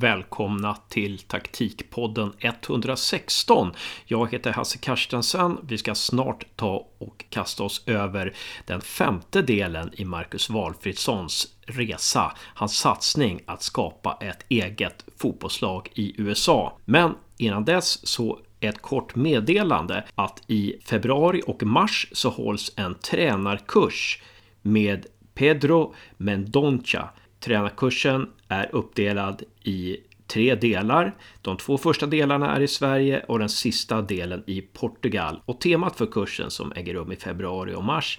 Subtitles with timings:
[0.00, 3.72] välkomna till taktikpodden 116.
[4.04, 5.58] Jag heter Hasse Karstensen.
[5.62, 8.34] Vi ska snart ta och kasta oss över
[8.66, 12.32] den femte delen i Marcus Walfridssons resa.
[12.54, 16.78] Hans satsning att skapa ett eget fotbollslag i USA.
[16.84, 22.94] Men innan dess så ett kort meddelande att i februari och mars så hålls en
[22.94, 24.22] tränarkurs
[24.62, 27.10] med Pedro Mendonca.
[27.40, 29.96] Tränarkursen är uppdelad i
[30.26, 31.16] tre delar.
[31.42, 35.40] De två första delarna är i Sverige och den sista delen i Portugal.
[35.44, 38.18] Och temat för kursen som äger rum i februari och mars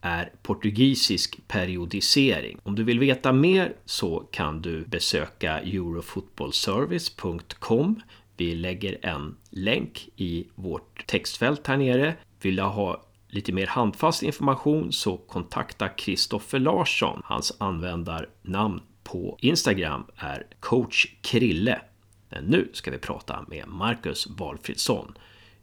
[0.00, 2.58] är portugisisk periodisering.
[2.62, 8.02] Om du vill veta mer så kan du besöka eurofootballservice.com.
[8.36, 12.14] Vi lägger en länk i vårt textfält här nere.
[12.42, 17.22] Vill du ha lite mer handfast information så kontakta Kristoffer Larsson.
[17.24, 21.80] Hans användarnamn på Instagram är coach Krille.
[22.28, 25.14] Men nu ska vi prata med Marcus Valfridsson.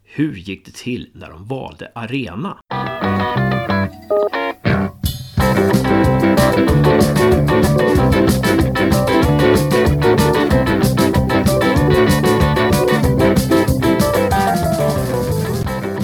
[0.04, 2.58] Hur gick det till när de valde arena?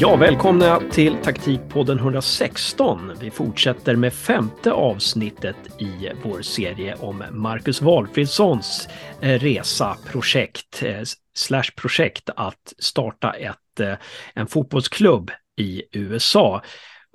[0.04, 3.12] Ja, välkomna till Taktikpodden 116.
[3.20, 8.88] Vi fortsätter med femte avsnittet i vår serie om Marcus Walfridssons
[9.20, 11.02] eh, resa, projekt, eh,
[11.34, 13.94] slash projekt att starta ett, eh,
[14.34, 16.62] en fotbollsklubb i USA.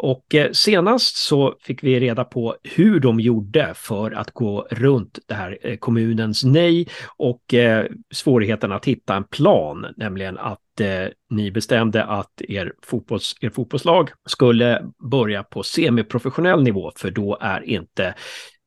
[0.01, 5.19] Och eh, senast så fick vi reda på hur de gjorde för att gå runt
[5.27, 10.59] det här eh, kommunens nej och eh, svårigheten att hitta en plan, nämligen att
[11.29, 17.61] ni bestämde att er, fotbolls, er fotbollslag skulle börja på semiprofessionell nivå, för då är
[17.63, 18.15] inte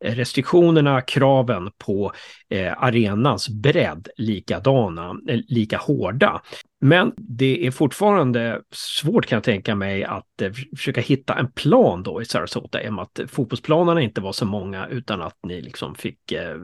[0.03, 2.12] restriktionerna, kraven på
[2.48, 6.42] eh, arenans bredd likadana, eh, lika hårda.
[6.81, 12.03] Men det är fortfarande svårt kan jag tänka mig att eh, försöka hitta en plan
[12.03, 15.62] då i Sarasota, i och med att fotbollsplanerna inte var så många utan att ni
[15.62, 16.56] liksom fick eh,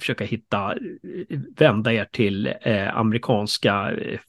[0.00, 4.20] försöka hitta, eh, vända er till eh, amerikanska eh,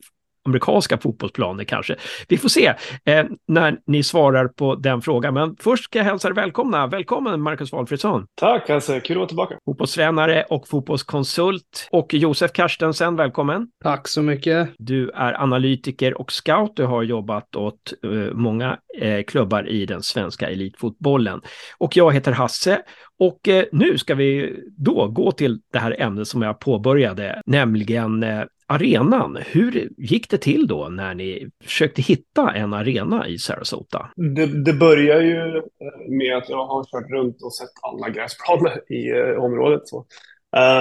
[0.46, 1.96] amerikanska fotbollsplaner kanske.
[2.28, 2.74] Vi får se
[3.06, 5.34] eh, när ni svarar på den frågan.
[5.34, 6.88] Men först ska jag hälsa er välkomna.
[6.88, 8.26] Välkommen Marcus Walfridsson.
[8.36, 9.58] Tack, alltså, kul att vara tillbaka.
[9.66, 11.88] Fotbollstränare och fotbollskonsult.
[11.92, 13.68] Och Josef Karstensen, välkommen.
[13.84, 14.70] Tack så mycket.
[14.78, 16.76] Du är analytiker och scout.
[16.76, 21.42] Du har jobbat åt uh, många uh, klubbar i den svenska elitfotbollen.
[21.78, 22.82] Och jag heter Hasse
[23.20, 28.24] och eh, nu ska vi då gå till det här ämnet som jag påbörjade, nämligen
[28.24, 29.38] eh, arenan.
[29.46, 34.10] Hur gick det till då när ni försökte hitta en arena i Sarasota?
[34.16, 35.62] Det, det börjar ju
[36.10, 39.88] med att jag har kört runt och sett alla gräsplaner i eh, området.
[39.88, 40.06] Så.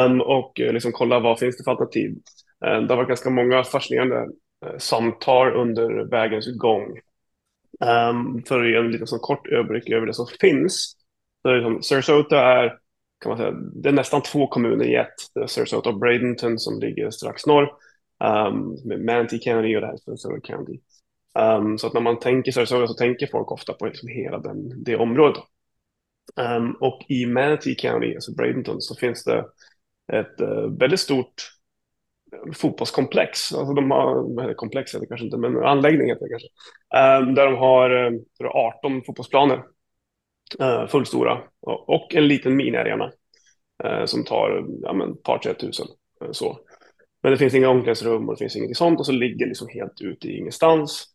[0.06, 2.10] Um, och eh, liksom kolla vad finns det för alternativ.
[2.66, 6.98] Um, det har varit ganska många fascinerande uh, samtal under vägens gång.
[7.80, 10.96] Um, för att ge en liten sån kort överblick över det som finns.
[11.42, 12.78] Så liksom, Sarasota är
[13.20, 15.14] kan man säga, det är nästan två kommuner i ett.
[15.34, 17.68] Det är Sarasota och Bradenton som ligger strax norr.
[18.24, 20.80] Um, med Manatee County och det här är Sarasota County.
[21.38, 24.84] Um, så att när man tänker Sarasota så tänker folk ofta på liksom hela den,
[24.84, 25.42] det området.
[26.36, 29.44] Um, och i Manatee County, alltså Bradenton, så finns det
[30.12, 31.34] ett uh, väldigt stort
[32.32, 33.52] eh, fotbollskomplex.
[33.52, 36.48] Alltså de har, komplex heter det kanske inte, men anläggning heter det kanske.
[37.28, 38.12] Um, där de har eh,
[38.44, 39.62] uh, 18 fotbollsplaner
[40.60, 41.42] Eh, fullstora
[41.86, 43.12] och, en liten miniarena
[43.84, 45.86] uh, eh, som tar ja, men, par tre tusen.
[46.24, 46.58] Uh, så.
[47.22, 50.00] Men det finns inga omklädningsrum och det finns inget sånt och så ligger liksom helt
[50.00, 51.06] ute i ingenstans.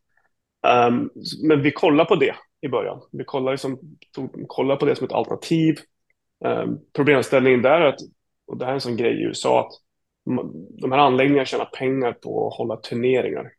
[0.88, 1.10] Um,
[1.48, 3.02] men vi kollar på det i början.
[3.12, 3.80] Vi kollar, liksom,
[4.16, 5.76] tog, kollar på det som ett alternativ.
[6.46, 8.00] Um, problemställningen där är att,
[8.48, 9.72] och det här är en sån grej i USA, att
[10.82, 13.52] de här anläggningarna tjänar pengar på att hålla turneringar.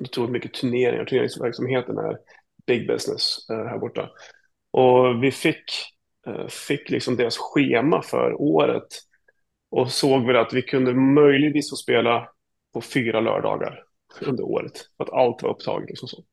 [0.00, 2.18] Jag tror mycket turneringar, turneringsverksamheten är
[2.66, 4.10] big business här borta.
[4.74, 5.64] Och vi fick,
[6.26, 8.86] eh, fick liksom deras schema för året
[9.70, 12.28] och såg väl att vi kunde möjligtvis få spela
[12.72, 13.82] på fyra lördagar
[14.20, 14.72] under året.
[14.96, 15.88] För att allt var upptaget.
[15.88, 16.24] Liksom så.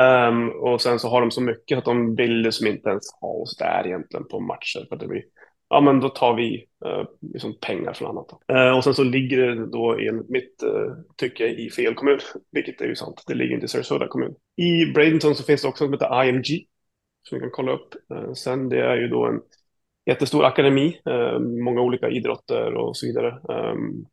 [0.00, 3.28] Um, och sen så har de så mycket att de vill som inte ens ha
[3.28, 4.86] oss där egentligen på matcher.
[4.88, 5.22] För att det blir,
[5.68, 8.26] ja men då tar vi uh, liksom pengar från annat.
[8.52, 12.18] Uh, och sen så ligger det då enligt mitt uh, tycke i fel kommun,
[12.50, 13.24] vilket är ju sant.
[13.26, 14.34] Det ligger inte i Sarasota kommun.
[14.56, 16.66] I Bradenton så finns det också något som heter IMG
[17.28, 17.94] som vi kan kolla upp.
[18.14, 19.40] Eh, sen det är ju då en
[20.06, 23.28] jättestor akademi, eh, många olika idrotter och så vidare.
[23.28, 24.04] Ehm,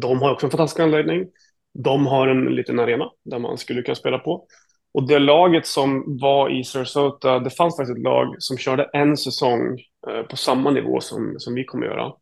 [0.00, 1.26] de har också en fantastisk anläggning.
[1.74, 4.46] De har en liten arena där man skulle kunna spela på.
[4.92, 9.16] Och det laget som var i Sarasota, det fanns faktiskt ett lag som körde en
[9.16, 12.12] säsong eh, på samma nivå som, som vi kommer göra.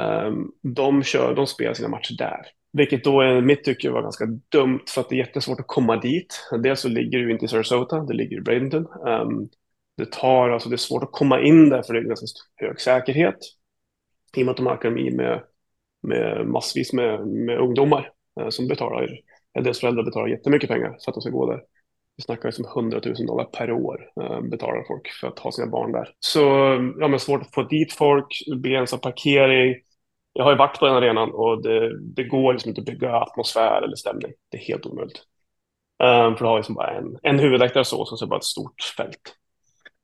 [0.00, 2.46] Ehm, de, kör, de spelar sina matcher där.
[2.72, 5.96] Vilket då i mitt tycke var ganska dumt för att det är jättesvårt att komma
[5.96, 6.48] dit.
[6.62, 8.86] Dels så ligger det inte i Sarasota, det ligger i Bradenton.
[8.86, 9.48] Um,
[9.96, 12.26] det tar, alltså det är svårt att komma in där för det är ganska
[12.56, 13.38] hög säkerhet.
[14.36, 15.42] I och med att de har akademi med,
[16.02, 18.10] med massvis med, med ungdomar
[18.40, 19.08] uh, som betalar,
[19.54, 21.60] deras föräldrar betalar jättemycket pengar för att de ska gå där.
[22.16, 25.66] Vi snackar som 100 000 dollar per år uh, betalar folk för att ha sina
[25.66, 26.08] barn där.
[26.18, 26.40] Så
[27.00, 28.26] ja, men svårt att få dit folk,
[28.62, 29.74] begränsad parkering,
[30.38, 33.16] jag har ju varit på den arenan och det, det går liksom inte att bygga
[33.16, 34.32] atmosfär eller stämning.
[34.50, 35.22] Det är helt omöjligt.
[36.02, 38.82] Um, för du har liksom bara en, en huvudläktare så, och så bara ett stort
[38.96, 39.34] fält.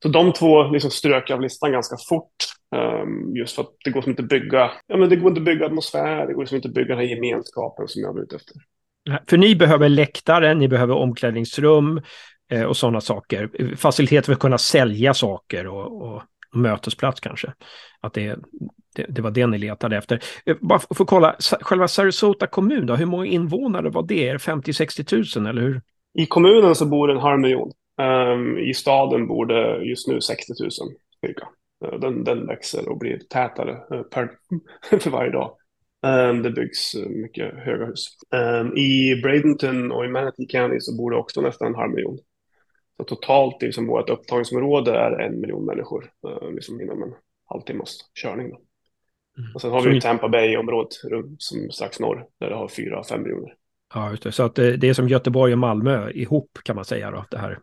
[0.03, 2.35] Så de två liksom strök jag av listan ganska fort.
[2.77, 5.41] Um, just för att det går som inte att bygga, ja men det går inte
[5.41, 8.23] att bygga atmosfär, det går som inte att bygga den här gemenskapen som jag var
[8.23, 8.57] ute efter.
[9.31, 12.01] För ni behöver läktare, ni behöver omklädningsrum
[12.51, 13.77] eh, och sådana saker.
[13.77, 16.23] Faciliteter för att kunna sälja saker och, och
[16.55, 17.53] mötesplats kanske.
[18.01, 18.39] Att det,
[18.95, 20.21] det, det, var det ni letade efter.
[20.47, 24.29] Eh, bara för att kolla, själva Sarasota kommun då, hur många invånare var det?
[24.29, 25.83] Är det 50-60 000 eller hur?
[26.19, 27.73] I kommunen så bor en halv miljon.
[28.03, 30.71] Um, I staden bor det just nu 60 000
[31.27, 31.49] cirka.
[31.85, 34.31] Eh, den, den växer och blir tätare eh, per,
[35.01, 35.57] för varje dag.
[36.07, 38.07] Um, det byggs mycket höga hus.
[38.61, 42.19] Um, I Bradenton och i Manatee County så bor det också nästan en halv miljon.
[42.97, 46.11] Så totalt liksom vårt upptagningsområde är en miljon människor
[46.53, 47.15] liksom inom en
[47.45, 48.51] halvtimmas körning.
[48.51, 48.61] Då.
[49.39, 49.55] Mm.
[49.55, 50.93] Och sen har vi ju Tampa Bay-området
[51.39, 53.55] som strax norr, där det har fyra, fem miljoner.
[53.95, 54.33] Ja, just det.
[54.33, 57.39] Så att det, det, är som Göteborg och Malmö ihop kan man säga då, det
[57.39, 57.59] här.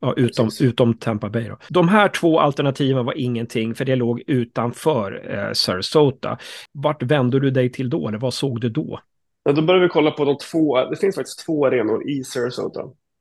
[0.00, 1.48] Ja, utom, utom Tampa Bay.
[1.48, 1.58] Då.
[1.68, 6.38] De här två alternativen var ingenting, för det låg utanför eh, Sarasota.
[6.72, 9.00] Vart vände du dig till då, eller vad såg du då?
[9.44, 12.80] Ja, då började vi kolla på de två, det finns faktiskt två arenor i Sarasota.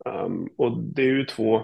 [0.09, 1.61] Um, och det är ju två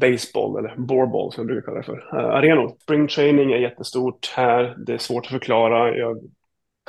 [0.00, 2.18] baseball eller boreball som jag brukar kalla det för.
[2.18, 2.76] Uh, arenor.
[2.82, 4.76] Spring training är jättestort här.
[4.86, 5.96] Det är svårt att förklara.
[5.96, 6.18] Jag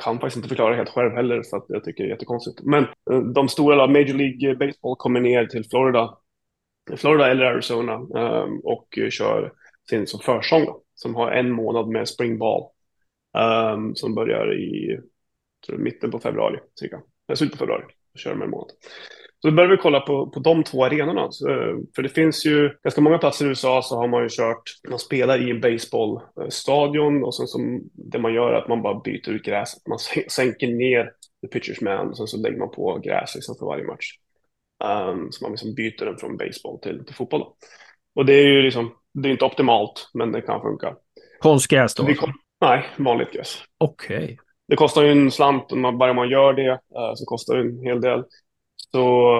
[0.02, 2.62] kan faktiskt inte förklara helt själv heller så att jag tycker det är jättekonstigt.
[2.62, 6.18] Men uh, de stora, Major League Baseball kommer ner till Florida,
[6.96, 9.52] Florida eller Arizona um, och kör
[9.90, 12.62] sin som försång då, som har en månad med springball
[13.38, 15.00] um, ehm, som börjar i
[15.66, 17.00] tror, mitten på februari cirka.
[17.34, 17.84] Slutet på februari.
[18.14, 18.70] Kör de en månad.
[19.42, 21.30] Så då började vi kolla på, på de två arenorna.
[21.30, 24.28] Så, eh, för det finns ju ganska många platser i USA så har man ju
[24.28, 28.82] kört, man spelar i en baseballstadion och sen som det man gör är att man
[28.82, 29.86] bara byter ut gräset.
[29.88, 29.98] Man
[30.28, 31.10] sänker ner
[31.42, 34.06] the pitchers man och sen så lägger man på gräs liksom för varje match.
[34.84, 37.40] Um, så man liksom byter den från baseball till, till fotboll.
[37.40, 37.56] Då.
[38.14, 40.96] Och det är ju liksom, det är inte optimalt, men det kan funka.
[41.38, 42.14] Konstgräs då?
[42.14, 43.62] Kom, nej, vanligt gräs.
[43.78, 44.24] Okej.
[44.24, 44.36] Okay.
[44.68, 45.68] Det kostar ju en slant
[45.98, 48.24] bara man gör det, uh, så kostar det en hel del.
[48.92, 49.36] Så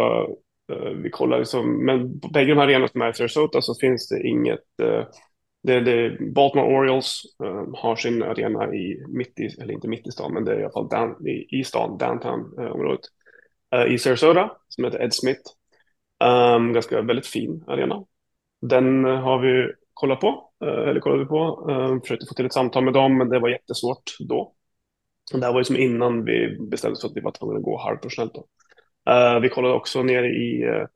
[0.73, 3.75] uh, vi kollar liksom, men på bägge de här arenorna som är i Sarasota så
[3.75, 5.05] finns det inget, uh,
[5.63, 10.11] det, det, Baltimore Orioles uh, har sin arena i mitt i, eller inte mitt i
[10.11, 13.01] stan, men det är i alla fall down, i, i stan, downtown-området.
[13.89, 15.43] i Sarasota, som heter Ed Smith.
[16.25, 18.05] Um, ganska väldigt fin arena.
[18.61, 21.71] Den har vi kollat på, eller kollade vi på.
[21.71, 24.53] Um, försökte få till ett samtal med dem, men det var jättesvårt då.
[25.33, 27.65] Det här var ju som innan vi bestämde oss för att vi var tvungna att
[27.65, 28.35] gå halvprofessionellt.
[28.35, 28.47] Då.
[29.11, 30.87] Uh, vi kollade också nere i uh,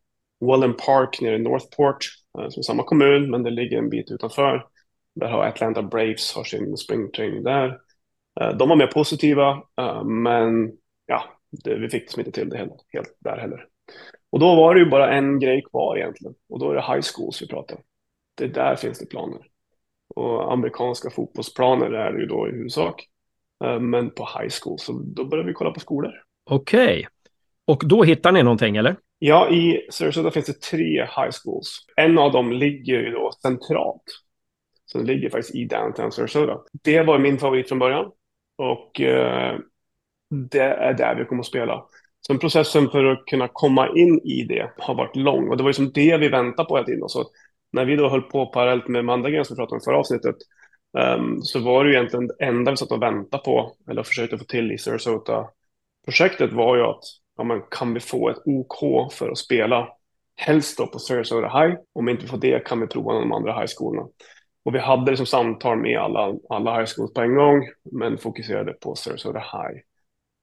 [0.41, 1.99] Wallen Park nere i Northport,
[2.39, 4.67] uh, som är samma kommun, men det ligger en bit utanför.
[5.15, 7.69] Där har Atlanta Braves har sin springtraining där.
[8.41, 9.63] Uh, de var mer positiva,
[10.05, 10.73] men
[11.07, 11.25] ja,
[11.65, 13.67] det, vi fick liksom inte till det helt, helt där heller.
[14.31, 17.03] Och då var det ju bara en grej kvar egentligen, och då är det high
[17.15, 17.79] schools vi pratar.
[18.35, 19.41] Det där finns det planer.
[20.15, 23.09] Och amerikanska fotbollsplaner är det ju då i huvudsak.
[23.81, 26.13] Men på high school, så då började vi kolla på skolor.
[26.51, 26.99] Okej.
[26.99, 27.07] Okay.
[27.67, 28.97] Och då hittar ni någonting, eller?
[29.19, 31.87] Ja, i Sarasota finns det tre high schools.
[31.97, 34.03] En av dem ligger ju då centralt.
[34.85, 36.59] Så den ligger faktiskt i downtown Sarasota.
[36.83, 38.11] Det var min favorit från början.
[38.59, 39.59] Och eh,
[40.51, 41.85] det är där vi kommer att spela.
[42.27, 45.49] Så processen för att kunna komma in i det har varit lång.
[45.49, 47.09] Och det var ju som det vi väntade på hela tiden.
[47.09, 47.25] Så
[47.73, 50.37] när vi då höll på parallellt med Mandagren som vi pratade om förra avsnittet.
[51.19, 54.39] Um, så var det ju egentligen det enda vi satt och väntade på, eller försökte
[54.39, 57.05] få till i Sarasota-projektet var ju att
[57.37, 59.89] ja, men kan vi få ett OK för att spela?
[60.37, 61.77] Helst då på Sarasota High.
[61.93, 64.09] Om vi inte får det kan vi prova de andra highskolorna.
[64.65, 68.73] Och vi hade liksom samtal med alla, alla high schools på en gång, men fokuserade
[68.73, 69.81] på Sarasota High.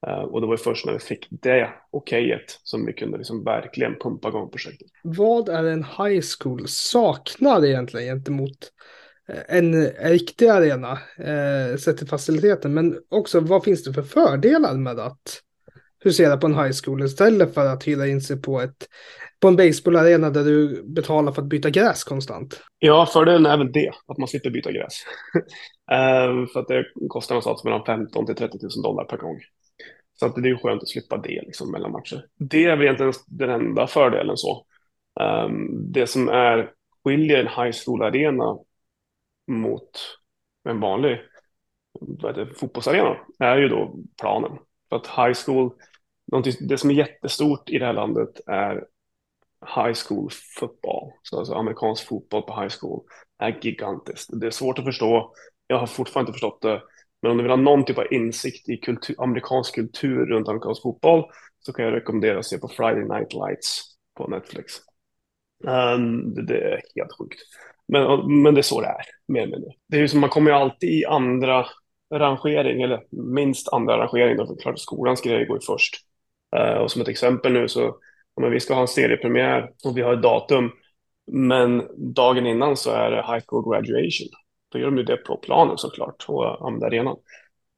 [0.07, 3.95] Uh, och det var först när vi fick det okejet som vi kunde liksom verkligen
[4.00, 4.88] pumpa igång projektet.
[5.03, 8.71] Vad är en high school saknar egentligen gentemot
[9.27, 14.73] eh, en riktig arena, eh, sett till faciliteten, men också vad finns det för fördelar
[14.73, 15.41] med att
[16.03, 18.88] husera på en high school istället för att hyra in sig på, ett,
[19.41, 22.62] på en baseballarena där du betalar för att byta gräs konstant.
[22.79, 24.93] Ja, fördelen är väl det, att man slipper byta gräs.
[25.91, 29.39] ehm, för att det kostar någonstans mellan 15 till 30 000 dollar per gång.
[30.19, 32.25] Så att det är skönt att slippa det liksom, mellan matcher.
[32.39, 34.65] Det är väl egentligen den enda fördelen så.
[35.19, 36.72] Ehm, det som är
[37.03, 38.57] skiljer en high school-arena
[39.48, 39.89] mot
[40.69, 41.19] en vanlig
[42.00, 44.51] vad heter, fotbollsarena är ju då planen.
[44.89, 45.72] För att high school,
[46.59, 48.85] det som är jättestort i det här landet är
[49.75, 51.11] high school football.
[51.23, 53.03] Så alltså amerikansk fotboll på high school
[53.39, 54.29] är gigantiskt.
[54.41, 55.33] Det är svårt att förstå.
[55.67, 56.81] Jag har fortfarande inte förstått det.
[57.21, 60.81] Men om du vill ha någon typ av insikt i kultur, amerikansk kultur runt amerikansk
[60.81, 61.23] fotboll
[61.59, 63.81] så kan jag rekommendera att se på Friday Night Lights
[64.17, 64.73] på Netflix.
[65.63, 67.39] Um, det, det, är helt sjukt.
[67.87, 69.05] Men, men det är så det är.
[69.27, 71.65] Mer eller Det är ju som man kommer ju alltid i andra
[72.13, 73.03] rangering, eller
[73.33, 74.37] minst andra rangering.
[74.37, 75.95] Då, för klart skolans grejer går ju först.
[76.55, 77.95] Eh, och som ett exempel nu så,
[78.33, 80.72] om vi ska ha en seriepremiär och vi har ett datum,
[81.31, 81.83] men
[82.13, 84.27] dagen innan så är det high school graduation.
[84.72, 86.43] Då gör de ju det på planen såklart, på
[86.86, 87.17] arenan.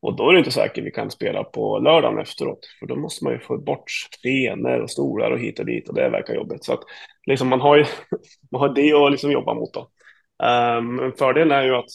[0.06, 3.24] Och då är det inte säkert vi kan spela på lördagen efteråt, för då måste
[3.24, 6.64] man ju få bort scener och stolar och hit och dit och det verkar jobbigt.
[6.64, 6.80] Så att
[7.28, 7.86] liksom man har ju
[8.52, 9.90] man har det att liksom jobba mot då.
[10.44, 11.90] Ehm, um, fördelen är ju att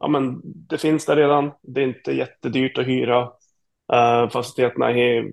[0.00, 1.50] ja, men det finns där redan.
[1.62, 3.30] Det är inte jättedyrt att hyra.
[3.92, 5.30] Ehm, uh, faciliteterna är,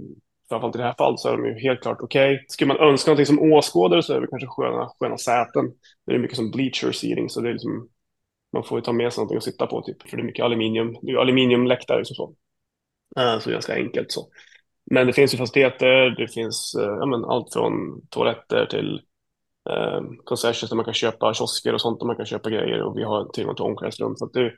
[0.53, 2.33] framförallt i det här fallet, så är de ju helt klart okej.
[2.33, 2.45] Okay.
[2.47, 5.71] Skulle man önska någonting som åskådare så är det kanske sköna, sköna säten.
[6.05, 7.89] Det är mycket som bleacher seating, så det är liksom
[8.53, 10.45] man får ju ta med sig någonting att sitta på typ, för det är mycket
[10.45, 12.35] aluminium, det är aluminiumläktare liksom så.
[13.19, 14.27] Uh, så ganska enkelt så.
[14.91, 19.01] Men det finns ju fastigheter, det finns uh, ja, men allt från toaletter till
[19.69, 22.97] eh, concessions där man kan köpa kiosker och sånt där man kan köpa grejer och
[22.97, 24.15] vi har tillgång till omklädningsrum.
[24.15, 24.53] Så det,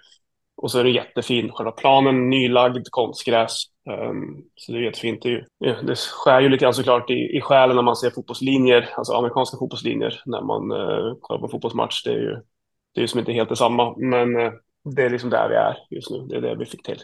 [0.57, 3.63] och så är det jättefin, själva planen nylagd konstgräs.
[3.89, 5.21] Um, så det är jättefint.
[5.23, 8.09] Det, är, ja, det skär ju lite grann såklart i, i själen när man ser
[8.09, 12.03] fotbollslinjer, alltså amerikanska fotbollslinjer när man uh, kollar på fotbollsmatch.
[12.03, 12.41] Det är ju
[12.95, 14.51] det är som inte helt detsamma, men eh,
[14.95, 16.25] det är liksom där vi är just nu.
[16.29, 16.99] Det är det vi fick till.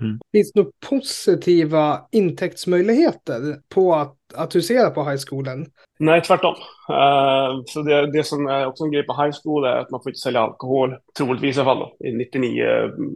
[0.00, 0.18] Mm.
[0.32, 5.66] Finns det några positiva intäktsmöjligheter på att, att husera på high schoolen?
[5.98, 6.54] Nej, tvärtom.
[6.90, 10.02] Uh, så det, det som är också en grej på high school är att man
[10.02, 12.64] får inte sälja alkohol, troligtvis i alla fall då, i 99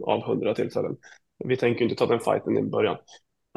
[0.03, 0.95] av 100 tillfällen.
[1.45, 2.97] Vi tänker inte ta den fighten i början.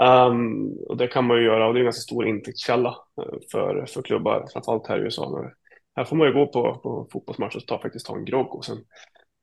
[0.02, 3.38] Um, och det kan man ju göra och det är en ganska stor intäktskälla eh,
[3.52, 5.50] för, för klubbar, framförallt här i USA
[5.94, 8.64] här får man ju gå på, på fotbollsmatch och ta, faktiskt ta en grogg och
[8.64, 8.78] sen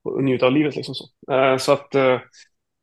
[0.03, 0.75] och njuta av livet.
[0.75, 2.19] Liksom så uh, så att uh,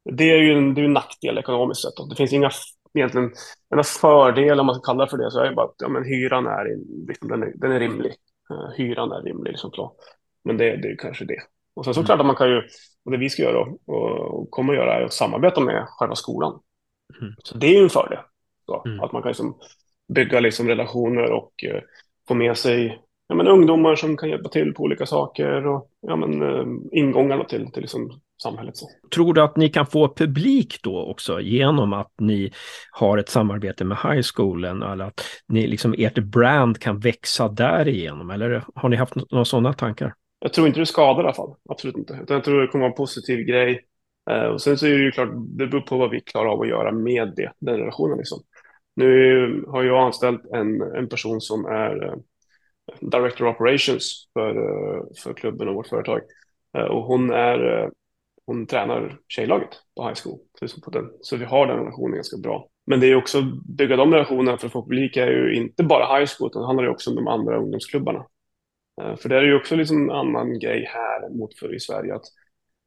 [0.05, 2.11] det är ju en, det är en nackdel ekonomiskt sett.
[2.11, 2.51] Det finns inga
[2.95, 3.31] egentligen,
[3.75, 5.89] en fördel om man ska kalla det för det så är det bara att ja,
[5.89, 6.77] men hyran är,
[7.09, 8.13] liksom, den är, den är rimlig.
[8.51, 9.71] Uh, hyran är rimlig, liksom.
[10.45, 11.41] Men det, det är kanske det.
[11.77, 12.07] Och sen så mm.
[12.07, 12.63] klart att man kan ju,
[13.05, 16.15] och det vi ska göra och, och kommer att göra är att samarbeta med själva
[16.15, 16.61] skolan.
[17.21, 17.35] Mm.
[17.39, 18.19] Så det är ju en fördel.
[18.67, 19.01] Så, mm.
[19.01, 19.59] Att man kan liksom
[20.15, 21.81] bygga liksom relationer och uh,
[22.29, 26.17] få med sig ja, men, ungdomar som kan hjälpa till på olika saker och ja,
[26.17, 28.77] men, eh, ingångarna till, till liksom samhället.
[28.77, 28.87] Så.
[29.15, 32.53] Tror du att ni kan få publik då också genom att ni
[32.91, 38.31] har ett samarbete med high schoolen eller att ni liksom, ert brand kan växa därigenom?
[38.31, 40.15] Eller har ni haft några sådana tankar?
[40.39, 42.19] Jag tror inte det skadar i alla fall, absolut inte.
[42.23, 43.87] Utan jag tror det kommer vara en positiv grej.
[44.31, 46.61] Eh, och sen så är det ju klart, det beror på vad vi klarar av
[46.61, 48.19] att göra med det, den relationen.
[48.19, 48.39] Liksom.
[48.97, 52.15] Nu har jag anställt en, en person som är eh,
[53.01, 56.21] Director Operations för, eh, för klubben och vårt företag.
[56.79, 57.89] Eh, och hon, är, eh,
[58.47, 60.39] hon tränar tjejlaget på high school.
[60.59, 62.69] Så, liksom den, så vi har den relationen ganska bra.
[62.87, 63.43] Men det är också,
[63.79, 66.67] bygga de relationerna för att få publik är ju inte bara high school, utan det
[66.67, 68.27] handlar ju också om de andra ungdomsklubbarna.
[69.03, 72.15] Eh, för det är ju också liksom en annan grej här mot för i Sverige.
[72.15, 72.25] att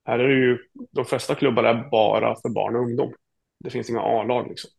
[0.06, 0.58] Här är det ju,
[0.92, 3.14] de flesta klubbar är bara för barn och ungdom.
[3.64, 4.72] Det finns inga A-lag liksom.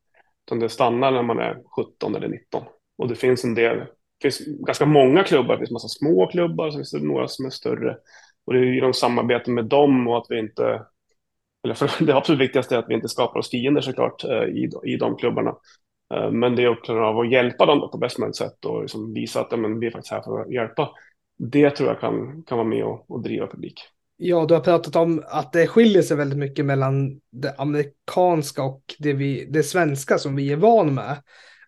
[0.46, 2.64] Utan det stannar när man är 17 eller 19.
[2.98, 3.86] Och det finns en del
[4.20, 7.46] det finns ganska många klubbar, det finns massa små klubbar, så finns det några som
[7.46, 7.96] är större.
[8.44, 10.82] Och det är genom samarbete med dem och att vi inte,
[11.64, 14.70] eller för det absolut viktigaste är att vi inte skapar oss fiender såklart eh, i,
[14.84, 15.56] i de klubbarna.
[16.14, 19.14] Eh, men det är också av att hjälpa dem på bästa möjligt sätt och liksom
[19.14, 20.90] visa att ja, men vi är faktiskt här för att hjälpa.
[21.42, 23.82] Det tror jag kan, kan vara med och, och driva publik.
[24.16, 28.82] Ja, du har pratat om att det skiljer sig väldigt mycket mellan det amerikanska och
[28.98, 31.16] det, vi, det svenska som vi är van med.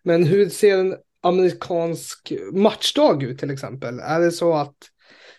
[0.02, 4.00] Men hur ser en amerikansk matchdag ut till exempel?
[4.00, 4.76] Är det så att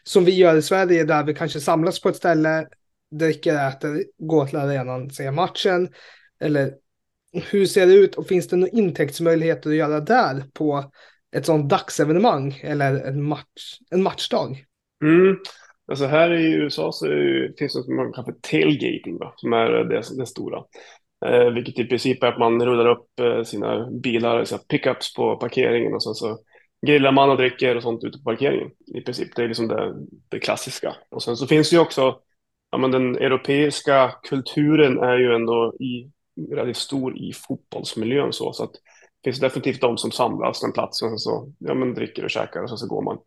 [0.03, 2.67] som vi gör i Sverige där vi kanske samlas på ett ställe,
[3.11, 5.89] dricker, äter, går till arenan, ser matchen?
[6.39, 6.73] Eller
[7.51, 10.91] hur ser det ut och finns det några intäktsmöjligheter att göra där på
[11.33, 14.65] ett sånt dagsevenemang eller en, match, en matchdag?
[15.03, 15.37] Mm.
[15.87, 19.33] Alltså här i USA så det, finns det något som man kallar för tailgating, va?
[19.35, 20.63] som är det, det stora.
[21.25, 25.35] Eh, vilket i princip är att man rullar upp eh, sina bilar, sina pickups på
[25.35, 26.39] parkeringen och sen så
[26.87, 28.69] grillar man och dricker och sånt ute på parkeringen.
[28.95, 29.93] I princip, det är liksom det,
[30.29, 30.95] det klassiska.
[31.09, 32.19] Och sen så finns det ju också,
[32.71, 36.11] ja men den europeiska kulturen är ju ändå i,
[36.51, 38.71] relativt stor i fotbollsmiljön så, så att
[39.23, 42.63] finns definitivt de som samlas på en plats och så ja, men dricker och käkar
[42.63, 43.17] och sen så går man.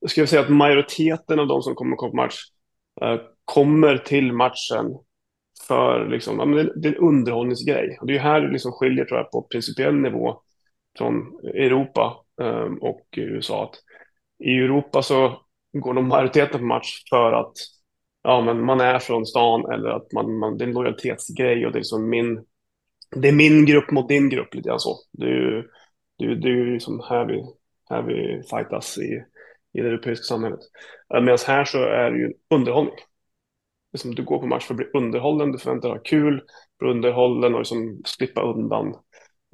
[0.00, 2.36] Jag skulle säga att majoriteten av de som kommer på match
[3.02, 4.98] eh, kommer till matchen
[5.66, 7.98] för liksom, ja, men det, är en underhållningsgrej.
[8.00, 10.40] Och det är här det liksom skiljer tror jag, på principiell nivå
[10.98, 13.64] från Europa eh, och USA.
[13.64, 13.74] Att
[14.44, 17.52] I Europa så går de majoriteten på match för att
[18.22, 21.72] ja, men man är från stan eller att man, man, det är en lojalitetsgrej och
[21.72, 22.44] det är liksom min,
[23.16, 24.96] det är min grupp mot din grupp lite grann så.
[25.12, 25.62] Det är ju,
[26.18, 27.42] det är, det är ju liksom här vi,
[27.90, 29.22] här vi fightas i,
[29.72, 30.60] i det europeiska samhället.
[31.14, 32.94] Eh, medan här så är det ju underhållning
[33.96, 36.42] liksom, du går på match för att bli underhållen, du förväntar dig ha kul,
[36.78, 38.94] bli underhållen och liksom slippa undan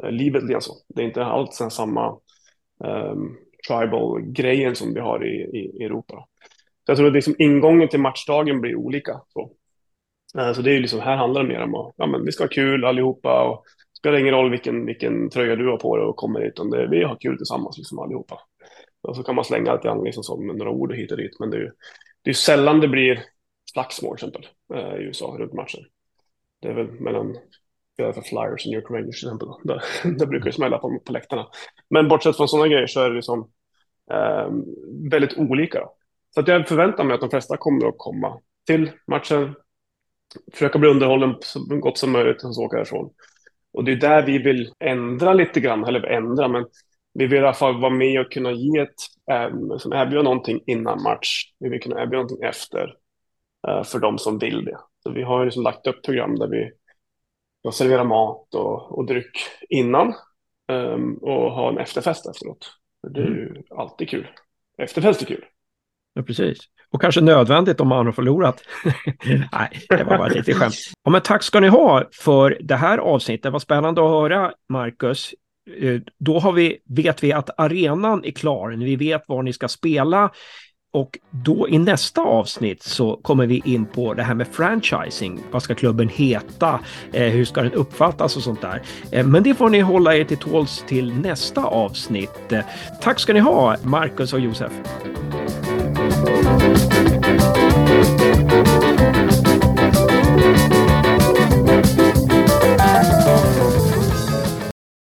[0.03, 0.63] eh, livet.
[0.63, 0.73] så.
[0.89, 2.19] Det är inte alls den samma
[2.85, 3.37] um,
[3.69, 6.27] tribal-grejen som vi har i, i, Europa.
[6.85, 9.21] Så jag tror att liksom ingången till matchdagen blir olika.
[9.29, 9.53] Så,
[10.55, 12.45] så det är ju liksom, här handlar det mer om att ja, men vi ska
[12.45, 16.07] ha kul allihopa och det spelar ingen roll vilken, vilken tröja du har på dig
[16.07, 18.41] och kommer hit, utan det, vi har kul tillsammans liksom allihopa.
[19.03, 21.51] Och så kan man slänga lite grann liksom som några ord hit och dit, men
[21.51, 21.71] det är ju
[22.23, 23.25] det är sällan det blir
[23.73, 25.81] slagsmål till exempel eh, i USA runt matchen.
[26.61, 27.37] Det är väl mellan
[27.97, 29.49] för Flyers och New York Rangers till exempel.
[29.65, 29.83] Där,
[30.19, 31.47] där brukar det smälla på, på läktarna.
[31.91, 33.51] Men bortsett från sådana grejer så är det liksom
[34.11, 34.51] eh,
[35.11, 35.79] väldigt olika.
[35.79, 35.95] Då.
[36.35, 39.55] Så att jag förväntar mig att de flesta kommer att komma till matchen,
[40.53, 43.11] försöka bli underhållen så gott som möjligt och så åka därifrån.
[43.73, 46.67] Och det är där vi vill ändra lite grann, eller ändra, men
[47.15, 48.95] vi vill i alla fall vara med och kunna ge ett,
[49.31, 51.53] eh, erbjuda någonting innan match.
[51.59, 52.97] Vi vill kunna erbjuda någonting efter.
[53.69, 54.79] Eh, för de som vill det.
[55.03, 56.71] Så vi har liksom lagt upp program där vi
[57.73, 60.15] serverar mat och, och dryck innan
[60.69, 62.73] um, och har en efterfest efteråt.
[63.09, 63.63] Det är ju mm.
[63.71, 64.27] alltid kul.
[64.79, 65.45] Efterfest är kul.
[66.15, 66.59] Ja, precis.
[66.93, 68.63] Och kanske nödvändigt om man har förlorat.
[69.53, 70.75] Nej, det var bara lite skämt.
[71.05, 73.43] Ja, men tack ska ni ha för det här avsnittet.
[73.43, 75.35] Det var spännande att höra, Marcus.
[75.81, 78.71] Eh, då har vi, vet vi att arenan är klar.
[78.71, 80.31] Vi vet var ni ska spela.
[80.95, 85.41] Och då i nästa avsnitt så kommer vi in på det här med franchising.
[85.51, 86.81] Vad ska klubben heta?
[87.13, 88.83] Eh, hur ska den uppfattas och sånt där?
[89.13, 92.53] Eh, men det får ni hålla er till tåls till nästa avsnitt.
[93.03, 94.73] Tack ska ni ha, Marcus och Josef.
[98.03, 98.82] Thank you.